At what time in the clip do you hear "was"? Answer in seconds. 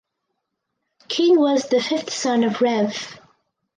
1.39-1.67